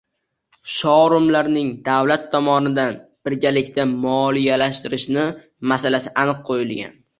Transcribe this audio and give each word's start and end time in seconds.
shourumlarning 0.75 1.67
davlat 1.89 2.25
tomonidan 2.31 2.97
birgalikda 3.29 3.87
moliyalashtirilishi 4.07 5.29
masalasi 5.75 6.19
aniq 6.27 6.45
qo‘yilgan. 6.53 7.01